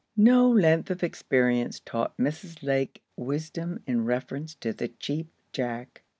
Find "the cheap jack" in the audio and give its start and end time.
4.73-6.01